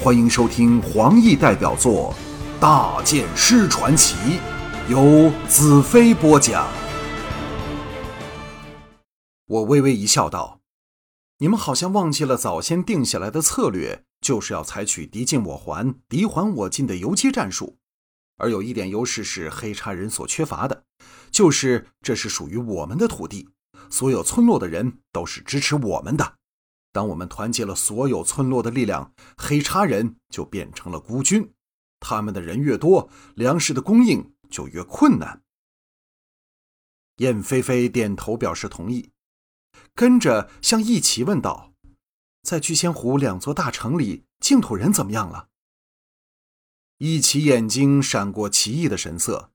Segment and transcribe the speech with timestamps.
[0.00, 2.14] 欢迎收听黄奕代表作
[2.60, 4.14] 《大剑师传奇》，
[4.88, 6.68] 由子飞播讲。
[9.46, 10.60] 我微微一笑，道
[11.38, 17.78] ：“你们好像忘记了早先定下来的策略，就是要采取敌进我还、敌还我进的游击战术。
[18.36, 20.84] 而有一点优势是黑叉人所缺乏的，
[21.32, 23.48] 就是这是属于我们的土地，
[23.90, 26.34] 所有村落的人都是支持我们的。”
[26.98, 31.54] 当我们团结了所有村落的力量，黑叉人就变成了孤军。
[32.00, 35.44] 他们的人越多，粮食的供应就越困难。
[37.18, 39.12] 燕飞飞点头表示同意，
[39.94, 41.72] 跟着向一奇问道
[42.42, 45.50] ：“在聚仙湖两座大城里，净土人怎么样了？”
[46.98, 49.52] 一奇眼睛闪过奇异的神色：“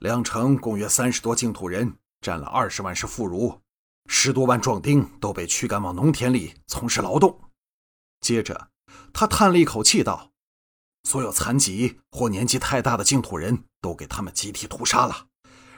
[0.00, 3.60] 两城共约三十多净土人，占了二十万是妇孺。”
[4.06, 7.40] 十多万壮丁都被驱赶往农田里从事劳动。
[8.20, 8.70] 接着，
[9.12, 10.32] 他叹了一口气道
[11.08, 15.28] ：“所有残疾或年纪太大的净土人都给他们集体屠杀了。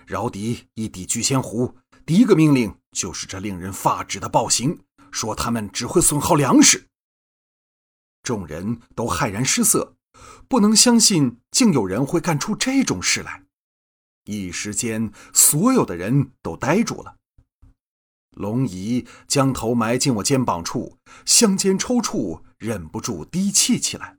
[0.06, 6.88] 饶迪一抵聚仙湖，第一个命令就是这令人发指的暴行，说他们只会损耗粮食。”
[8.22, 9.96] 众人都骇然失色，
[10.48, 13.44] 不能相信竟有人会干出这种事来。
[14.24, 17.16] 一时间，所有的人都呆住了。
[18.36, 24.18] 龙姨将头埋进我肩膀处，香肩抽搐，忍不住低泣起来。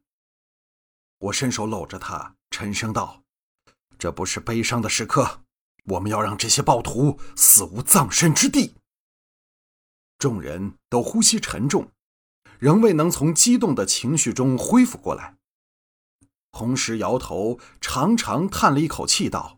[1.19, 3.23] 我伸手搂着她，沉声道
[3.99, 5.41] ：“这不是悲伤的时刻，
[5.85, 8.73] 我们要让这些暴徒死无葬身之地。”
[10.17, 11.91] 众人都呼吸沉重，
[12.57, 15.37] 仍未能从激动的情绪中恢复过来。
[16.51, 19.56] 红石摇头，长长叹了一口气，道。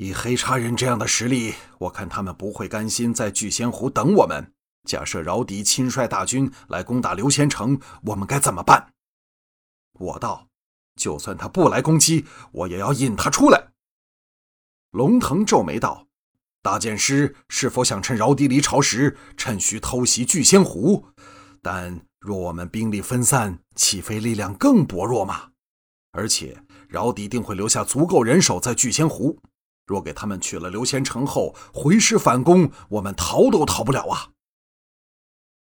[0.00, 4.54] 以黑叉人这样的实力，我看他们不会甘心在聚仙湖等我们。
[4.88, 8.94] 假设饶迪亲率大军来攻打刘仙城，我们该怎么办？
[9.98, 10.48] 我道：
[10.96, 13.72] 就算他不来攻击，我也要引他出来。
[14.92, 16.06] 龙腾皱眉道：
[16.62, 21.08] 大剑师是否想趁饶迪离巢时，趁虚偷袭聚仙湖？
[21.60, 25.50] 但若我们兵力分散，岂非力量更薄弱吗？
[26.12, 26.56] 而且
[26.88, 29.38] 饶迪定会留下足够人手在聚仙湖。
[29.90, 34.30] 若给他们取了刘贤城后回师反攻，我们逃都逃不了啊！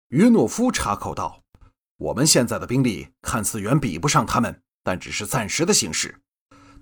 [0.09, 1.41] 约诺夫插口道
[1.97, 6.19] ：“我们现在的兵力看似远比不上他们，但只是暂时的形势。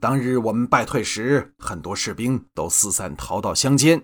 [0.01, 4.03] 当日我们败退时，很多士兵都四散逃到乡间，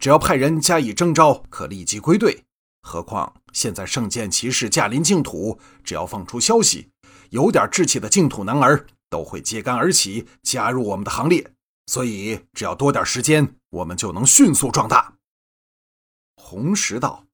[0.00, 2.42] 只要派人加以征召，可立即归队。
[2.82, 6.90] 何况现在圣剑骑士驾临净土，只要放出消息，
[7.30, 11.48] 有点志气的净土男儿都会揭竿而起，加入我们的行列。”
[11.86, 15.16] 所以，只要多点时间，我们就能迅速壮大。
[16.36, 17.26] 红石道：“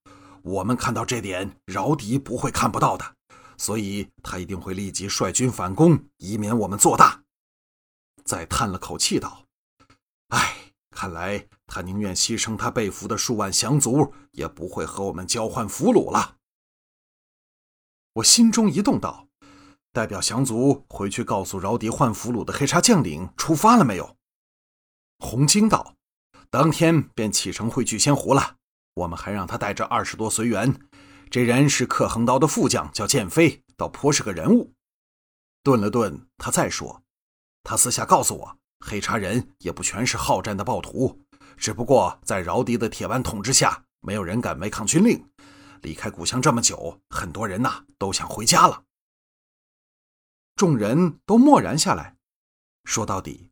[0.42, 3.14] 我们看到这点，饶迪不会看不到的，
[3.56, 7.22] 所以他一定会立即率军反攻，以免我们做大。”
[8.24, 9.44] 再叹了口气道
[10.28, 16.36] ：“唉，看来他宁愿牺牲他被俘的数万降卒，也不会和我们交换俘虏了。”
[18.14, 19.28] 我心中一动，道
[19.92, 24.16] ：“代表降卒回去告诉饶迪换俘虏的黑叉将领出发了没有？”
[25.18, 25.94] 洪金道
[26.50, 28.56] ：“当天便启程回聚仙湖了。
[28.94, 30.74] 我们还让他带着二十多随员。
[31.30, 34.72] 这人是克横刀的副将，叫剑飞，倒颇是个人物。”
[35.62, 37.02] 顿了顿，他再说
[37.62, 41.20] ：“他私下告诉我，黑茶人也不全是好战的暴徒，
[41.56, 45.28] 只不过在饶迪的铁腕统治下，没有人敢违抗军令。
[45.82, 48.84] 离开故乡这么久，很多人呐都想回家了。”
[50.56, 52.16] 众人都默然下来。
[52.84, 53.47] 说到底。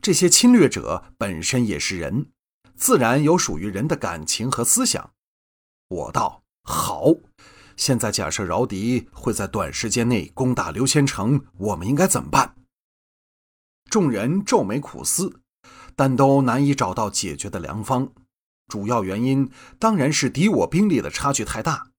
[0.00, 2.26] 这些侵略者本身也是人，
[2.76, 5.12] 自然有属于人的感情和思想。
[5.88, 7.06] 我道好，
[7.76, 12.56] 现在假设饶迪会在短时间内攻打刘仙城，我们应该怎么办？
[13.90, 15.40] 众人皱眉苦思，
[15.94, 18.12] 但都难以找到解决的良方。
[18.66, 21.90] 主要原因当然是敌我兵力的差距太大。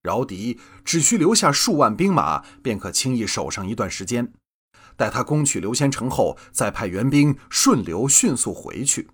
[0.00, 4.32] 饶迪只需留下数万兵马，便可轻易守上一段时间。
[4.98, 9.08] 待他攻取刘仙城后，再派援兵顺流迅速回去。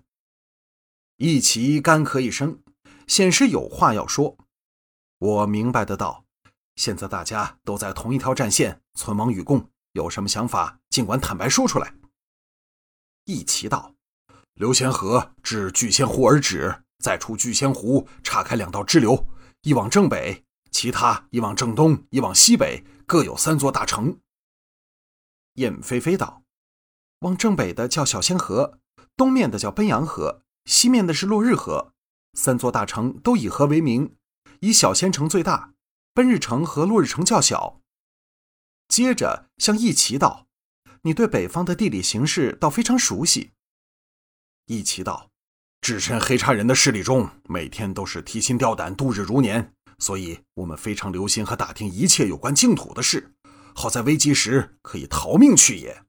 [1.17, 2.59] 一齐干咳一声，
[3.05, 4.35] 显示有话要说。
[5.19, 6.25] 我明白的道
[6.75, 11.93] ：“现在大家都在同一条战线，存亡与共，有什么想法尽管坦白说出来。”
[13.25, 13.93] 一齐道
[14.55, 19.27] ：“刘仙河至聚仙湖而止，再出聚仙湖，岔开两道支流，
[19.61, 24.19] 一往正北，其他一往正东，一往西北，各有三座大城。”
[25.55, 26.43] 燕飞飞道
[27.19, 28.79] ：“往正北的叫小仙河，
[29.15, 31.93] 东面的叫奔阳河，西面的是落日河。
[32.33, 34.15] 三座大城都以河为名，
[34.59, 35.73] 以小仙城最大，
[36.13, 37.79] 奔日城和落日城较小。”
[38.89, 40.47] 接着向义奇道
[41.03, 43.51] ：“你对北方的地理形势倒非常熟悉。”
[44.67, 45.29] 义奇道
[45.79, 53.34] ：“置身黑叉人的势力中，每天都是提心吊胆，度日如年，所以我们非常留心和打听一切有关净土的事，
[53.75, 56.03] 好在危急时可以逃命去也。”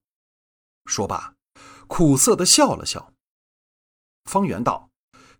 [0.86, 1.34] 说罢，
[1.86, 3.12] 苦涩的笑了笑。
[4.24, 4.88] 方圆道：“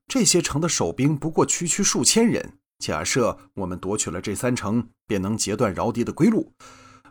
[0.06, 6.52] 这些城的守兵不过区区数千人。”假设我们夺取了这三城，便能截断饶敌的归路。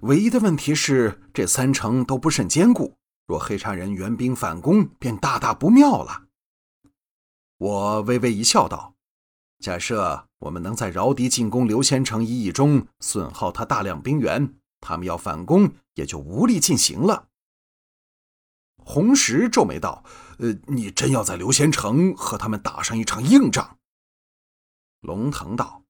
[0.02, 3.00] 唯一的问题是，这三城都不甚坚固。
[3.26, 6.26] 若黑茶人援兵反攻，便大大不妙了。
[7.58, 8.94] 我微微一笑，道
[9.58, 14.54] ：“假设我们能在饶敌进攻刘仙城一役中损耗他大量兵员，
[14.86, 17.30] 他们要反攻也就无力进行了。”
[18.86, 20.04] 红石皱眉道
[20.38, 23.80] ：“呃，你真要在刘仙城和他们打上一场硬仗？”
[25.02, 25.82] 龙腾道：“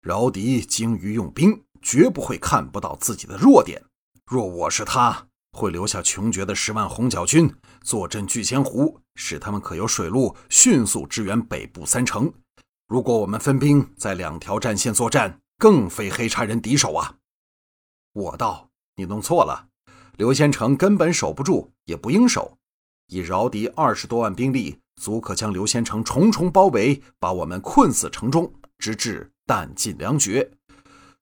[0.00, 3.82] 饶迪精于用兵，绝不会看不到自己的弱点。
[4.24, 7.52] 若我是他，会留下穷绝的十万红角军
[7.82, 12.32] 坐镇聚仙湖，使他们可由水路迅速支援北部三城。
[12.86, 17.16] 如果我们分兵在两条战线作战，更非黑叉人敌手啊！”
[18.12, 19.68] 我道：“你弄错了，
[20.16, 22.58] 刘仙城根本守不住，也不应守。
[23.08, 30.48] 以饶敌二十多万兵力。”足可将刘仙城重重包围，把我们困死城中，直至弹尽粮绝。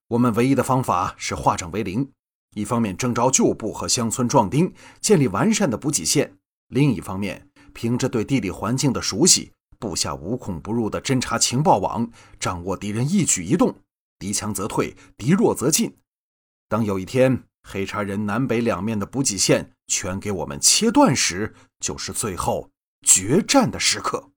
[0.09, 2.11] 我们唯一的方法是化整为零：
[2.53, 6.27] 一方面征召旧部和乡村壮丁，建立完善的补给线；
[6.67, 12.07] 另一方面，凭着对地理环境的熟悉，布下无孔不入的侦察情报网，
[12.39, 13.73] 掌握敌人一举一动。
[14.19, 15.95] 敌强则退，敌弱则进。
[16.71, 22.71] 当有一天黑茶人南北两面的补给线全给我们切断时，就是最后。
[23.05, 24.31] 决战的时刻，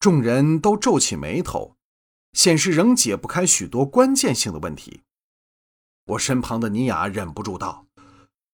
[0.00, 1.76] 众人都皱起眉头，
[2.32, 5.02] 显示仍解不开许多关键性的问题。
[6.06, 7.86] 我身旁的尼雅忍不住道：“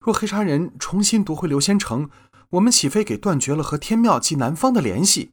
[0.04, 2.10] 若黑茶人重新夺回刘仙城，
[2.50, 5.32] 我们岂非给断绝了和天庙及南方的联系？”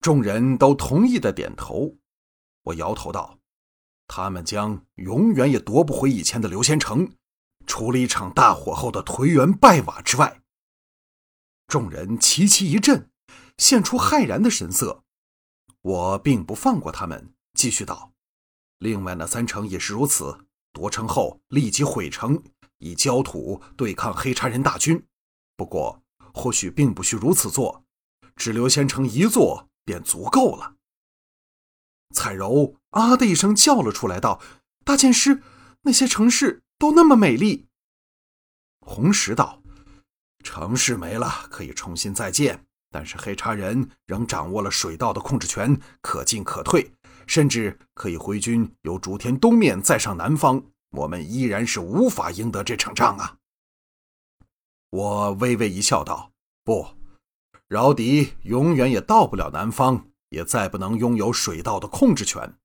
[0.00, 1.98] 众人都同意的点头。
[2.62, 3.38] 我摇头道
[4.06, 7.10] ：“他们将永远也夺不回以前的刘仙城，
[7.66, 10.42] 除了一场大火后的颓垣败瓦之外。”
[11.66, 13.10] 众人齐齐一震，
[13.56, 15.02] 现出骇然的神色。
[15.80, 18.12] 我并不放过他们，继续道
[18.78, 22.42] ：“另外那三城也是如此，夺城后立即毁城，
[22.78, 25.04] 以焦土对抗黑叉人大军。
[25.56, 26.02] 不过，
[26.32, 27.84] 或许并不需如此做，
[28.36, 30.76] 只留仙城一座便足够了。”
[32.14, 34.40] 彩柔啊的一声叫了出来，道
[34.84, 35.42] ：“大剑师，
[35.82, 37.68] 那些城市都那么美丽。”
[38.80, 39.62] 红石道。
[40.42, 46.92] 城市没了，可以重新再建，但是黑茶人仍掌握了水道的控制权，可进可退，
[47.26, 50.62] 甚至可以回军由竹田东面再上南方。
[50.90, 53.38] 我们依然是无法赢得这场仗啊！
[54.90, 56.30] 我微微一笑，道
[56.62, 56.86] ：“不，
[57.66, 62.58] 饶迪永远也到不了南方，也再不能拥有水道的控制权。”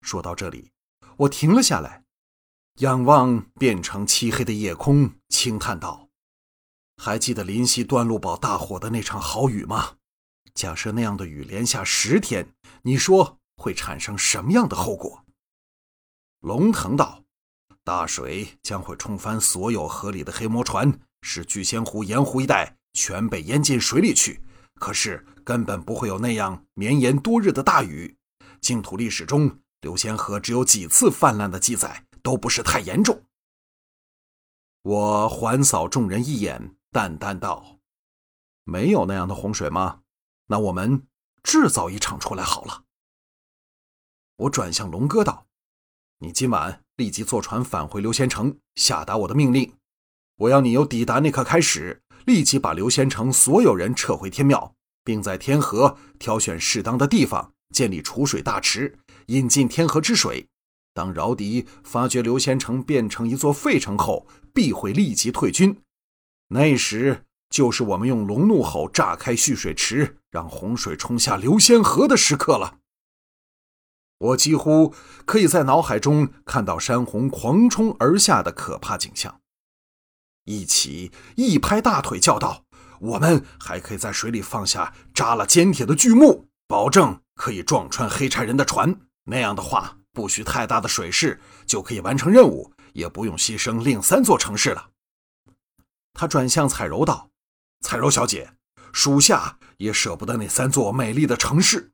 [0.00, 0.70] 说到这里，
[1.16, 2.04] 我停了下来，
[2.76, 6.08] 仰望变成漆黑的夜空，轻叹道。
[6.96, 9.96] 还记得临溪段路堡大火的那场豪雨吗？
[10.54, 15.24] 假设那样的雨连下十天，你说会产生什么样的后果？
[16.40, 17.24] 龙腾道
[17.84, 24.42] ：“大水将会冲翻所有河里的黑魔船，使聚仙湖沿湖一带全被淹进水里去。
[24.74, 28.18] 可是根本不会有那样绵延多日的大雨。
[28.60, 33.22] 净土历史中，流仙河只有几次泛滥的记载，都不是太严重。”
[34.84, 36.74] 我环扫众人一眼。
[36.90, 37.78] 淡淡道
[38.64, 40.00] ：“没有那样的洪水吗？
[40.48, 41.06] 那我们
[41.42, 42.84] 制造一场出来好了。”
[44.36, 45.46] 我转向龙哥道
[46.20, 49.74] ：“你今晚立即坐船返回刘仙城，下达我的命令。
[50.36, 54.74] 我要你由抵达那刻开始，立即把刘仙城所有人撤回天庙，
[55.08, 58.98] 并在天河挑选适当的地方建立储水大池，
[59.28, 60.46] 引进天河之水。
[60.92, 65.80] 当饶迪发觉刘仙城变成一座废城后，必会立即退军。”
[66.52, 72.76] 那时就是我们用龙怒吼炸开蓄水池，让洪水冲下流仙河的时刻了。
[74.18, 74.92] 我几乎
[75.24, 79.40] 可以在脑海中看到山洪狂冲而下的可怕景象。
[80.44, 82.64] 一起一拍大腿叫道
[83.00, 88.94] ：“我们还可以在水里放下扎了坚铁的巨木，保证可以撞穿黑柴人的船。
[89.24, 94.90] 那样的话，不需太大的水势就可以完成任务，也不用牺牲另三座城市了。”
[96.14, 97.30] 他转向彩柔道
[97.84, 98.52] ：“彩柔小姐，
[98.92, 101.92] 属下也舍不得那三座美丽的城市。”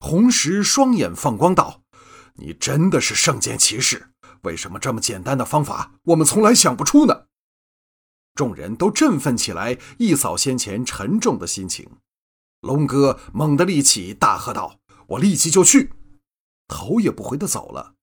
[0.00, 1.82] 红石双眼放光道
[2.34, 4.10] ：“你真的是圣剑骑士，
[4.42, 7.26] 为什么这么简单的方法我们从来想不出呢？
[8.34, 11.88] 众人都振奋起来，一扫先前沉重的心情。
[12.60, 15.92] 龙哥猛地立起，大喝道：“我立即就去！”
[16.68, 17.94] 头也不回的走了。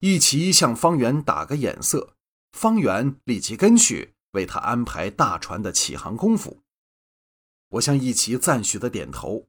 [0.00, 2.14] 一齐向方圆打个眼色，
[2.52, 6.62] 方圆立即跟去，为他安排大船的起航功夫。
[7.70, 9.46] 我向一齐赞许的点头。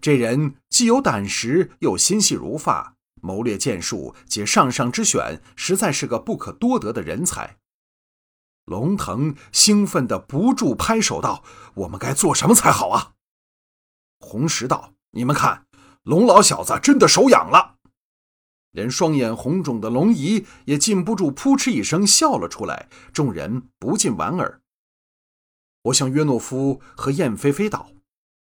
[0.00, 7.57] 这人既有胆识，又心细如发，谋略剑术皆上上之选，实在是个不可多得的人才。
[8.68, 11.42] 龙腾兴奋的不住拍手道
[11.74, 13.14] ：“我们该做什么才好啊？”
[14.20, 15.66] 红石道：“你们看，
[16.02, 17.76] 龙老小子真的手痒了。”
[18.72, 22.88] 连双眼红肿的龙姨也禁不住扑哧一声笑了出来。
[23.12, 24.60] 众人不禁莞尔。
[25.84, 27.90] 我向约诺夫和燕飞飞道。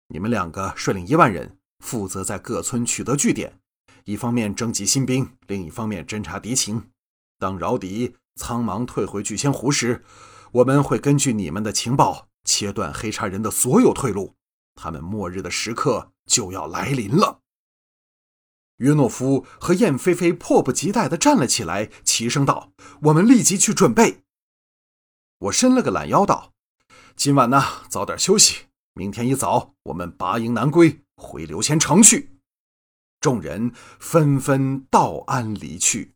[0.10, 3.60] 你们两个率领一万人，负责在各村取得据点，
[4.06, 6.92] 一方面征集新兵，另一方面侦察敌情。
[7.40, 10.04] 当饶敌苍茫退回聚仙湖时，
[10.52, 14.36] 我们会根据你们的情报，切断黑叉人的所有退路。
[14.76, 17.42] 他们末日的时刻就要来临了。
[18.78, 22.72] 约诺夫和燕飞飞迫不及待地站了起来，齐声道
[23.04, 24.24] ：“我们立即去准备。”
[25.38, 26.54] 我伸了个懒腰，道
[27.16, 32.32] ：“今晚呢，早点休息。”明天一早，我们拔营南归，回刘仙城去。
[33.22, 36.13] 众人纷纷道安离去。